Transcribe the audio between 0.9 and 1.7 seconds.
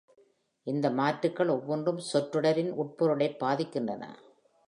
மாற்றுகள்